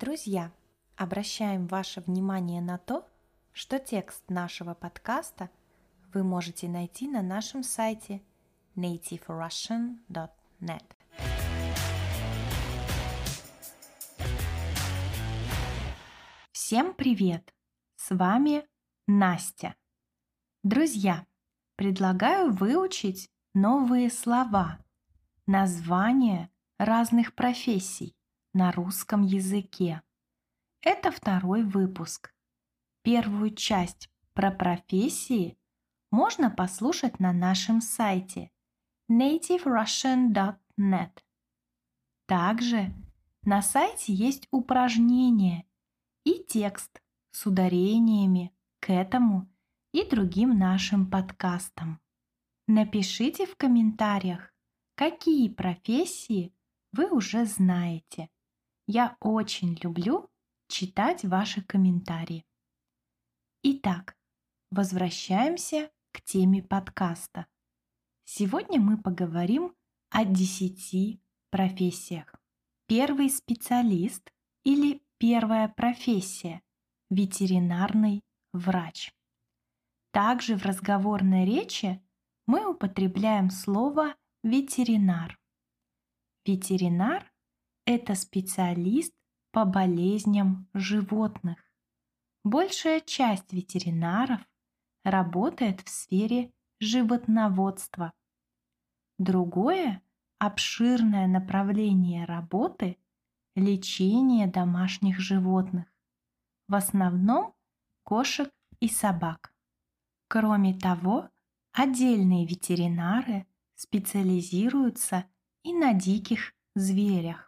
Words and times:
Друзья, 0.00 0.52
обращаем 0.94 1.66
ваше 1.66 2.00
внимание 2.00 2.62
на 2.62 2.78
то, 2.78 3.04
что 3.50 3.80
текст 3.80 4.30
нашего 4.30 4.74
подкаста 4.74 5.50
вы 6.14 6.22
можете 6.22 6.68
найти 6.68 7.08
на 7.08 7.20
нашем 7.20 7.64
сайте 7.64 8.22
nativerussian.net. 8.76 10.84
Всем 16.52 16.94
привет! 16.94 17.52
С 17.96 18.14
вами 18.14 18.68
Настя. 19.08 19.74
Друзья, 20.62 21.26
предлагаю 21.74 22.52
выучить 22.52 23.28
новые 23.52 24.10
слова, 24.10 24.78
названия 25.46 26.52
разных 26.78 27.34
профессий 27.34 28.14
на 28.58 28.72
русском 28.72 29.22
языке. 29.22 30.02
Это 30.82 31.10
второй 31.12 31.62
выпуск. 31.62 32.34
Первую 33.02 33.54
часть 33.54 34.10
про 34.34 34.50
профессии 34.50 35.56
можно 36.10 36.50
послушать 36.50 37.20
на 37.20 37.32
нашем 37.32 37.80
сайте 37.80 38.50
nativerussian.net. 39.08 41.22
Также 42.26 42.92
на 43.42 43.62
сайте 43.62 44.12
есть 44.12 44.48
упражнения 44.50 45.64
и 46.24 46.44
текст 46.48 47.00
с 47.30 47.46
ударениями 47.46 48.52
к 48.80 48.90
этому 48.90 49.48
и 49.92 50.04
другим 50.04 50.58
нашим 50.58 51.08
подкастам. 51.08 52.00
Напишите 52.66 53.46
в 53.46 53.54
комментариях, 53.56 54.52
какие 54.96 55.48
профессии 55.48 56.52
вы 56.90 57.08
уже 57.08 57.46
знаете. 57.46 58.28
Я 58.90 59.18
очень 59.20 59.78
люблю 59.82 60.30
читать 60.66 61.22
ваши 61.22 61.60
комментарии. 61.60 62.46
Итак, 63.62 64.16
возвращаемся 64.70 65.90
к 66.10 66.22
теме 66.22 66.62
подкаста. 66.62 67.46
Сегодня 68.24 68.80
мы 68.80 68.96
поговорим 68.96 69.76
о 70.08 70.24
десяти 70.24 71.20
профессиях. 71.50 72.34
Первый 72.86 73.28
специалист 73.28 74.32
или 74.64 75.02
первая 75.18 75.68
профессия– 75.68 76.62
ветеринарный 77.10 78.22
врач. 78.54 79.12
Также 80.12 80.56
в 80.56 80.64
разговорной 80.64 81.44
речи 81.44 82.02
мы 82.46 82.66
употребляем 82.66 83.50
слово 83.50 84.16
ветеринар. 84.42 85.38
Ветеринар– 86.46 87.27
это 87.88 88.14
специалист 88.14 89.14
по 89.50 89.64
болезням 89.64 90.68
животных. 90.74 91.56
Большая 92.44 93.00
часть 93.00 93.50
ветеринаров 93.54 94.46
работает 95.04 95.80
в 95.80 95.88
сфере 95.88 96.52
животноводства. 96.80 98.12
Другое 99.16 100.02
обширное 100.38 101.26
направление 101.26 102.26
работы– 102.26 102.98
лечение 103.56 104.46
домашних 104.46 105.18
животных, 105.18 105.86
в 106.68 106.74
основном 106.74 107.54
кошек 108.02 108.52
и 108.80 108.88
собак. 108.88 109.54
Кроме 110.28 110.78
того, 110.78 111.30
отдельные 111.72 112.46
ветеринары 112.46 113.46
специализируются 113.76 115.24
и 115.62 115.72
на 115.72 115.94
диких 115.94 116.52
зверях, 116.74 117.47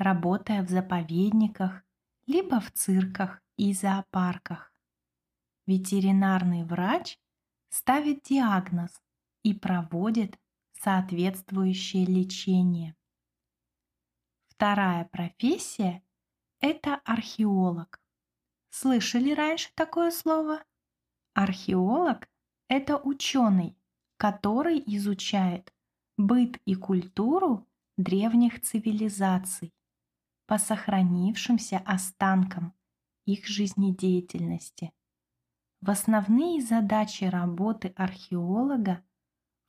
работая 0.00 0.62
в 0.62 0.70
заповедниках 0.70 1.84
либо 2.26 2.58
в 2.58 2.72
цирках 2.72 3.42
и 3.56 3.74
зоопарках. 3.74 4.72
Ветеринарный 5.66 6.64
врач 6.64 7.18
ставит 7.68 8.22
диагноз 8.22 9.02
и 9.42 9.52
проводит 9.52 10.38
соответствующее 10.72 12.06
лечение. 12.06 12.96
Вторая 14.48 15.04
профессия– 15.04 16.02
это 16.60 16.96
археолог. 17.04 18.00
Слышали 18.70 19.32
раньше 19.32 19.68
такое 19.74 20.10
слово? 20.10 20.64
Археолог– 21.34 22.26
это 22.68 22.96
ученый, 22.96 23.76
который 24.16 24.82
изучает 24.86 25.74
быт 26.16 26.58
и 26.64 26.74
культуру 26.74 27.68
древних 27.98 28.62
цивилизаций 28.62 29.74
по 30.50 30.58
сохранившимся 30.58 31.78
останкам 31.78 32.74
их 33.24 33.46
жизнедеятельности. 33.46 34.92
В 35.80 35.90
основные 35.90 36.60
задачи 36.60 37.22
работы 37.22 37.92
археолога 37.94 39.04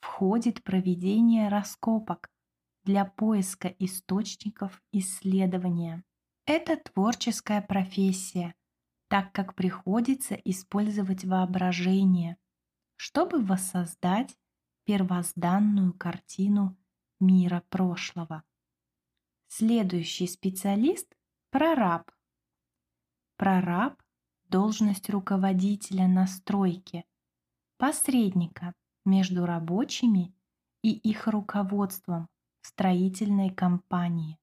входит 0.00 0.64
проведение 0.64 1.50
раскопок 1.50 2.30
для 2.84 3.04
поиска 3.04 3.68
источников 3.68 4.82
исследования. 4.90 6.02
Это 6.46 6.78
творческая 6.78 7.60
профессия, 7.60 8.54
так 9.08 9.32
как 9.32 9.54
приходится 9.54 10.34
использовать 10.34 11.26
воображение, 11.26 12.38
чтобы 12.96 13.44
воссоздать 13.44 14.34
первозданную 14.86 15.92
картину 15.92 16.78
мира 17.20 17.62
прошлого. 17.68 18.44
Следующий 19.52 20.28
специалист– 20.28 21.12
прораб. 21.50 22.08
Прораб– 23.36 24.00
должность 24.48 25.10
руководителя 25.10 26.06
на 26.06 26.28
стройке, 26.28 27.04
посредника 27.76 28.74
между 29.04 29.46
рабочими 29.46 30.32
и 30.82 30.92
их 30.92 31.26
руководством 31.26 32.28
в 32.60 32.68
строительной 32.68 33.50
компании. 33.50 34.38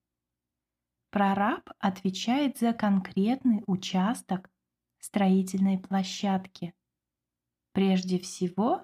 Прораб 1.10 1.70
отвечает 1.80 2.58
за 2.58 2.74
конкретный 2.74 3.64
участок 3.66 4.52
строительной 5.00 5.80
площадки. 5.80 6.74
Прежде 7.72 8.20
всего, 8.20 8.84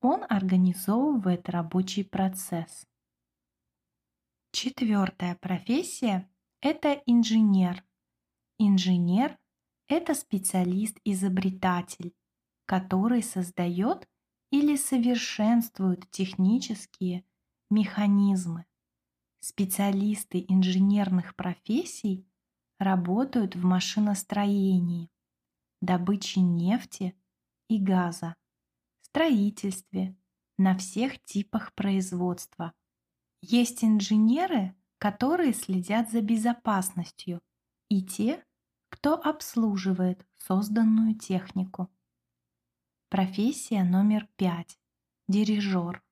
он 0.00 0.24
организовывает 0.28 1.48
рабочий 1.48 2.02
процесс. 2.02 2.84
Четвертая 4.54 5.34
профессия– 5.36 6.30
это 6.60 7.02
инженер. 7.06 7.82
Инженер– 8.58 9.38
это 9.88 10.14
специалист-изобретатель, 10.14 12.14
который 12.66 13.22
создает 13.22 14.06
или 14.50 14.76
совершенствует 14.76 16.10
технические 16.10 17.24
механизмы. 17.70 18.66
Специалисты 19.40 20.44
инженерных 20.46 21.34
профессий 21.34 22.28
работают 22.78 23.56
в 23.56 23.64
машиностроении, 23.64 25.10
добыче 25.80 26.42
нефти 26.42 27.16
и 27.68 27.82
газа, 27.82 28.36
строительстве, 29.00 30.14
на 30.58 30.76
всех 30.76 31.24
типах 31.24 31.74
производства. 31.74 32.74
Есть 33.42 33.82
инженеры, 33.82 34.74
которые 34.98 35.52
следят 35.52 36.10
за 36.10 36.20
безопасностью, 36.22 37.40
и 37.88 38.00
те, 38.00 38.44
кто 38.88 39.14
обслуживает 39.14 40.24
созданную 40.36 41.18
технику. 41.18 41.90
Профессия 43.08 43.82
номер 43.82 44.28
пять– 44.36 44.78
дирижер. 45.28 46.04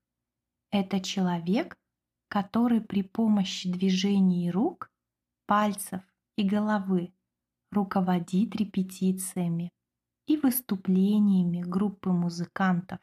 Это 0.73 1.01
человек, 1.01 1.79
который 2.29 2.81
при 2.81 3.03
помощи 3.03 3.71
движений 3.71 4.51
рук, 4.51 4.91
пальцев 5.47 6.03
и 6.37 6.43
головы 6.43 7.15
руководит 7.71 8.57
репетициями 8.57 9.73
и 10.27 10.37
выступлениями 10.37 11.63
группы 11.63 12.11
музыкантов, 12.11 12.99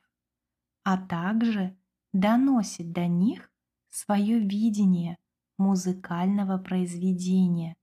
а 0.83 0.97
также 0.97 1.77
доносит 2.11 2.91
до 2.91 3.07
них 3.07 3.51
свое 3.89 4.39
видение 4.39 5.17
музыкального 5.57 6.57
произведения, 6.57 7.75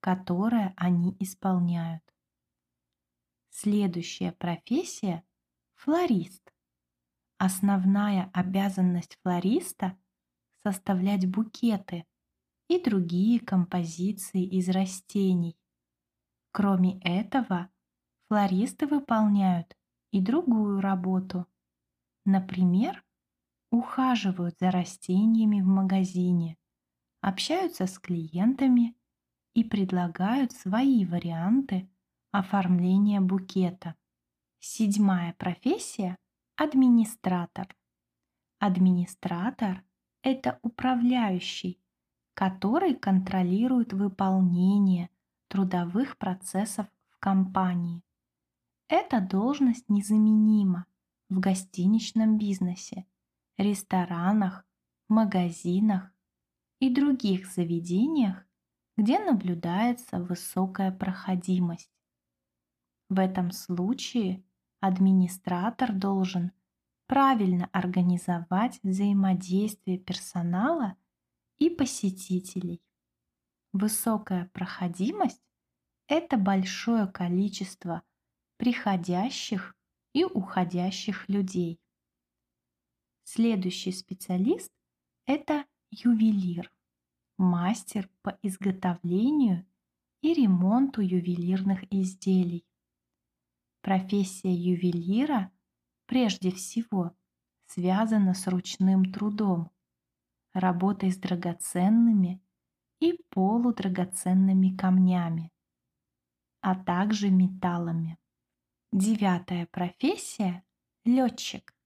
которое 0.00 0.74
они 0.76 1.16
исполняют. 1.18 2.02
Следующая 3.50 4.32
профессия– 4.32 5.24
флорист. 5.74 6.52
Основная 7.38 8.30
обязанность 8.32 9.18
флориста– 9.22 9.98
составлять 10.62 11.28
букеты 11.28 12.04
и 12.68 12.82
другие 12.82 13.40
композиции 13.40 14.44
из 14.44 14.68
растений. 14.68 15.56
Кроме 16.52 17.00
этого, 17.00 17.70
флористы 18.28 18.86
выполняют 18.86 19.76
и 20.10 20.20
другую 20.20 20.80
работу. 20.80 21.46
Например, 22.24 23.04
ухаживают 23.70 24.58
за 24.58 24.70
растениями 24.70 25.60
в 25.60 25.66
магазине, 25.66 26.56
общаются 27.20 27.86
с 27.86 27.98
клиентами 27.98 28.96
и 29.54 29.64
предлагают 29.64 30.52
свои 30.52 31.04
варианты 31.04 31.90
оформления 32.30 33.20
букета. 33.20 33.94
Седьмая 34.60 35.34
профессия– 35.34 36.16
администратор. 36.56 37.74
Администратор– 38.58 39.84
это 40.22 40.58
управляющий, 40.62 41.80
который 42.34 42.94
контролирует 42.94 43.92
выполнение 43.92 45.10
трудовых 45.48 46.18
процессов 46.18 46.86
в 47.08 47.18
компании. 47.18 48.02
Эта 48.88 49.20
должность 49.20 49.88
незаменима 49.88 50.86
в 51.28 51.40
гостиничном 51.40 52.38
бизнесе, 52.38 53.06
ресторанах, 53.58 54.64
магазинах 55.08 56.10
и 56.80 56.94
других 56.94 57.46
заведениях, 57.46 58.46
где 58.96 59.18
наблюдается 59.18 60.18
высокая 60.18 60.92
проходимость. 60.92 61.90
В 63.08 63.18
этом 63.18 63.52
случае 63.52 64.44
администратор 64.80 65.92
должен 65.92 66.52
правильно 67.06 67.68
организовать 67.72 68.78
взаимодействие 68.82 69.98
персонала 69.98 70.96
и 71.56 71.70
посетителей. 71.70 72.82
Высокая 73.72 74.50
проходимость– 74.52 75.42
это 76.08 76.36
большое 76.36 77.06
количество 77.06 78.02
приходящих 78.56 79.74
и 80.12 80.24
уходящих 80.24 81.28
людей. 81.28 81.80
Следующий 83.30 83.92
специалист– 83.92 84.72
это 85.26 85.66
ювелир, 85.90 86.72
мастер 87.36 88.08
по 88.22 88.38
изготовлению 88.40 89.66
и 90.22 90.32
ремонту 90.32 91.02
ювелирных 91.02 91.84
изделий. 91.92 92.64
Профессия 93.82 94.54
ювелира 94.54 95.52
прежде 96.06 96.50
всего 96.50 97.14
связана 97.66 98.32
с 98.32 98.46
ручным 98.46 99.12
трудом, 99.12 99.70
работой 100.54 101.12
с 101.12 101.18
драгоценными 101.18 102.42
и 102.98 103.12
полудрагоценными 103.28 104.74
камнями, 104.74 105.52
а 106.62 106.74
также 106.74 107.28
металлами. 107.28 108.18
Девятая 108.90 109.66
профессия– 109.66 110.64
летчик. 111.04 111.77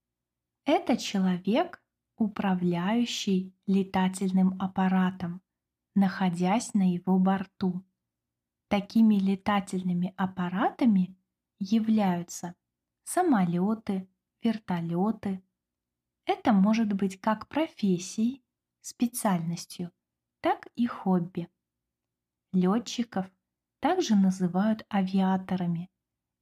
Это 0.64 0.96
человек, 0.96 1.82
управляющий 2.16 3.52
летательным 3.66 4.60
аппаратом, 4.60 5.42
находясь 5.94 6.72
на 6.72 6.92
его 6.92 7.18
борту. 7.18 7.84
Такими 8.68 9.16
летательными 9.16 10.14
аппаратами 10.16 11.16
являются 11.58 12.54
самолеты, 13.02 14.08
вертолеты. 14.42 15.42
Это 16.26 16.52
может 16.52 16.92
быть 16.92 17.20
как 17.20 17.48
профессией, 17.48 18.44
специальностью, 18.80 19.90
так 20.40 20.68
и 20.76 20.86
хобби. 20.86 21.48
Летчиков 22.52 23.26
также 23.80 24.14
называют 24.14 24.86
авиаторами 24.92 25.90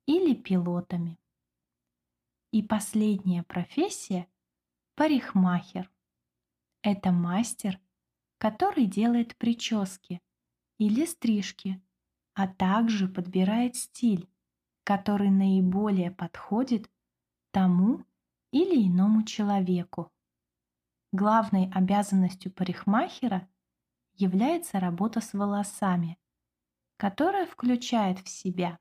или 0.06 0.34
пилотами. 0.34 1.19
И 2.52 2.62
последняя 2.62 3.44
профессия– 3.44 4.26
парикмахер. 4.96 5.90
Это 6.82 7.12
мастер, 7.12 7.78
который 8.38 8.86
делает 8.86 9.36
прически 9.36 10.20
или 10.78 11.06
стрижки, 11.06 11.80
а 12.34 12.48
также 12.48 13.06
подбирает 13.06 13.76
стиль, 13.76 14.28
который 14.82 15.30
наиболее 15.30 16.10
подходит 16.10 16.90
тому 17.52 18.04
или 18.50 18.88
иному 18.88 19.22
человеку. 19.22 20.10
Главной 21.12 21.70
обязанностью 21.70 22.52
парикмахера 22.52 23.48
является 24.14 24.80
работа 24.80 25.20
с 25.20 25.34
волосами, 25.34 26.18
которая 26.96 27.46
включает 27.46 28.18
в 28.18 28.28
себя 28.28 28.78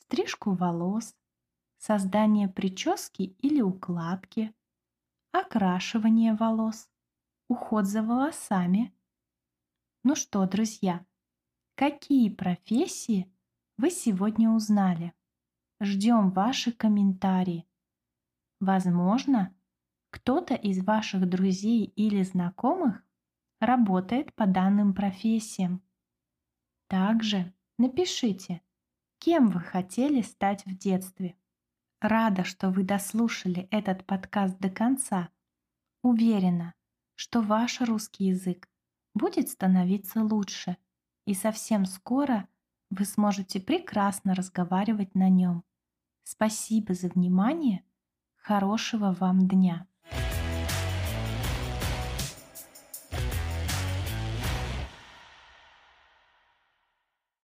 стрижку 0.00 0.52
волос, 0.52 1.14
создание 1.82 2.48
прически 2.48 3.22
или 3.22 3.60
укладки, 3.60 4.54
окрашивание 5.32 6.34
волос, 6.34 6.88
уход 7.48 7.86
за 7.86 8.04
волосами. 8.04 8.94
Ну 10.04 10.14
что, 10.14 10.46
друзья, 10.46 11.04
какие 11.74 12.28
профессии 12.28 13.34
вы 13.78 13.90
сегодня 13.90 14.50
узнали? 14.50 15.12
Ждем 15.80 16.30
ваши 16.30 16.70
комментарии. 16.70 17.66
Возможно, 18.60 19.52
кто-то 20.10 20.54
из 20.54 20.84
ваших 20.84 21.28
друзей 21.28 21.84
или 21.84 22.22
знакомых 22.22 23.04
работает 23.58 24.32
по 24.36 24.46
данным 24.46 24.94
профессиям. 24.94 25.82
Также 26.86 27.52
напишите– 27.76 28.62
Кем 29.24 29.50
вы 29.50 29.60
хотели 29.60 30.20
стать 30.20 30.66
в 30.66 30.76
детстве? 30.76 31.36
Рада, 32.02 32.42
что 32.42 32.70
вы 32.70 32.82
дослушали 32.82 33.68
этот 33.70 34.04
подкаст 34.04 34.58
до 34.58 34.70
конца. 34.70 35.28
Уверена, 36.02 36.74
что 37.14 37.40
ваш 37.40 37.80
русский 37.80 38.24
язык 38.26 38.68
будет 39.14 39.48
становиться 39.48 40.22
лучше, 40.22 40.76
и 41.26 41.34
совсем 41.34 41.86
скоро 41.86 42.48
вы 42.90 43.04
сможете 43.04 43.60
прекрасно 43.60 44.34
разговаривать 44.34 45.14
на 45.14 45.28
нем. 45.28 45.62
Спасибо 46.24 46.94
за 46.94 47.08
внимание. 47.08 47.84
Хорошего 48.34 49.12
вам 49.12 49.46
дня! 49.46 49.86